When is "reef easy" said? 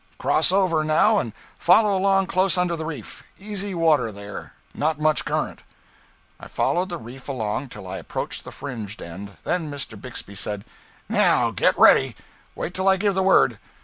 2.85-3.75